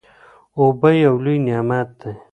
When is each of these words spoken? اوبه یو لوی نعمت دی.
اوبه 0.59 0.89
یو 1.03 1.15
لوی 1.23 1.37
نعمت 1.45 1.89
دی. 1.99 2.11